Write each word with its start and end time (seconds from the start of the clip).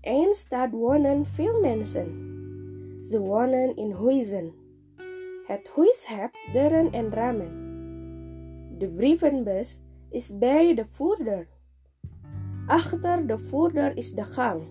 een 0.00 0.34
stad 0.34 0.70
wonen 0.70 1.26
veel 1.26 1.60
mensen. 1.60 2.28
Ze 3.02 3.20
wonen 3.20 3.76
in 3.76 3.92
huizen. 3.92 4.52
Het 5.46 5.70
huis 5.74 6.06
heeft 6.06 6.52
deuren 6.52 6.92
en 6.92 7.10
ramen. 7.10 7.68
De 8.78 8.88
brievenbus 8.88 9.80
is 10.10 10.38
bij 10.38 10.74
de 10.74 10.86
voordeur. 10.86 11.48
Achter 12.66 13.26
de 13.26 13.38
voordeur 13.38 13.96
is 13.96 14.12
de 14.12 14.24
gang. 14.24 14.62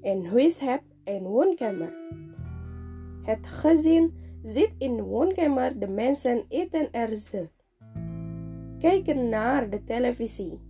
En 0.00 0.24
huis 0.26 0.58
heeft 0.58 0.94
een 1.04 1.22
woonkamer. 1.22 1.92
Het 3.22 3.46
gezin 3.46 4.14
zit 4.42 4.70
in 4.78 4.96
de 4.96 5.02
woonkamer, 5.02 5.78
de 5.78 5.88
mensen 5.88 6.44
eten 6.48 6.92
er 6.92 7.16
ze. 7.16 7.48
Kijken 8.78 9.28
naar 9.28 9.70
de 9.70 9.84
televisie. 9.84 10.60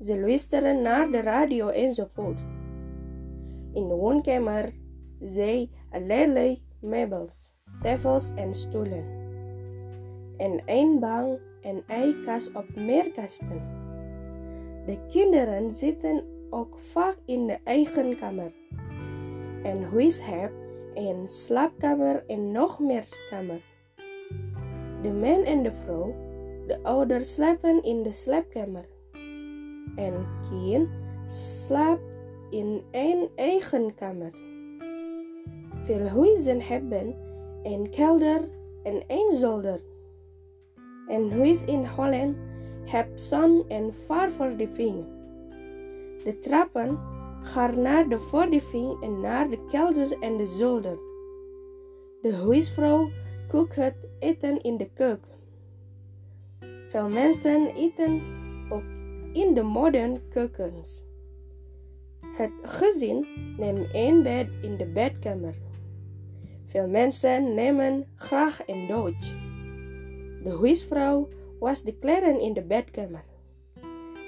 Ze 0.00 0.20
luisteren 0.20 0.82
naar 0.82 1.10
de 1.10 1.20
radio 1.20 1.68
enzovoort. 1.68 2.40
In 3.72 3.88
de 3.88 3.94
woonkamer 3.94 4.72
zij 5.20 5.70
allerlei 5.90 6.62
meubels, 6.80 7.50
tafels 7.82 8.32
en 8.34 8.54
stoelen. 8.54 9.04
En 10.36 10.62
een 10.66 10.98
bank 11.00 11.40
en 11.60 11.82
een 11.86 12.22
kast 12.24 12.54
op 12.54 12.74
meer 12.74 13.10
kasten. 13.10 13.62
De 14.86 14.98
kinderen 15.08 15.70
zitten 15.70 16.24
ook 16.50 16.78
vaak 16.78 17.16
in 17.26 17.46
de 17.46 17.58
eigen 17.64 18.16
kamer. 18.16 18.52
En 19.62 19.82
huis 19.82 20.24
heeft 20.24 20.72
een 20.94 21.28
slaapkamer 21.28 22.24
en 22.26 22.52
nog 22.52 22.78
meer 22.78 23.26
kamer. 23.30 23.60
De 25.02 25.12
man 25.12 25.44
en 25.44 25.62
de 25.62 25.72
vrouw, 25.72 26.14
de 26.66 26.78
ouders 26.82 27.34
slapen 27.34 27.82
in 27.82 28.02
de 28.02 28.12
slaapkamer. 28.12 28.84
En 29.96 30.26
kind 30.50 30.88
slaapt 31.30 32.17
in 32.50 32.82
een 32.90 33.28
eigen 33.34 33.94
kamer. 33.94 34.30
Veel 35.80 36.06
huizen 36.06 36.60
hebben 36.60 37.16
een 37.62 37.90
kelder 37.90 38.40
en 38.82 39.02
een 39.06 39.32
zolder. 39.32 39.80
Een 41.08 41.32
huis 41.32 41.64
in 41.64 41.86
Holland 41.86 42.36
heeft 42.84 43.20
zon 43.20 43.64
en 43.68 43.94
verdieping. 44.30 45.04
De 46.24 46.38
trappen 46.40 46.98
gaan 47.40 47.82
naar 47.82 48.08
de 48.08 48.18
verdieping 48.18 49.02
en 49.02 49.20
naar 49.20 49.50
de 49.50 49.64
kelders 49.66 50.18
en 50.18 50.36
de 50.36 50.46
zolder. 50.46 50.98
De 52.22 52.34
huisvrouw 52.34 53.08
kookt 53.48 53.74
het 53.74 54.08
eten 54.18 54.60
in 54.60 54.76
de 54.76 54.90
keuken. 54.94 55.36
Veel 56.88 57.08
mensen 57.08 57.74
eten 57.74 58.22
ook 58.68 58.82
in 59.32 59.54
de 59.54 59.62
moderne 59.62 60.20
keukens. 60.28 61.04
Het 62.20 62.50
gezin 62.62 63.26
neemt 63.56 63.90
één 63.92 64.22
bed 64.22 64.48
in 64.60 64.76
de 64.76 64.86
bedkamer. 64.86 65.54
Veel 66.64 66.88
mensen 66.88 67.54
nemen 67.54 68.06
graag 68.14 68.60
een 68.66 68.86
douche. 68.86 69.34
De 70.42 70.58
huisvrouw 70.60 71.28
was 71.58 71.82
de 71.82 71.98
kleren 71.98 72.40
in 72.40 72.52
de 72.52 72.62
bedkamer. 72.62 73.24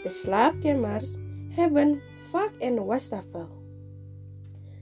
De 0.03 0.11
slaapkamers 0.11 1.17
hebben 1.49 2.01
vaak 2.31 2.53
een 2.59 2.85
wastafel. 2.85 3.49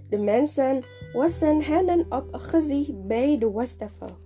De 0.09 0.19
mensen 0.19 0.85
wassen 1.13 1.63
handen 1.63 2.07
op 2.09 2.29
gezicht 2.31 3.07
bij 3.07 3.39
de 3.39 3.51
wastafel. 3.51 4.17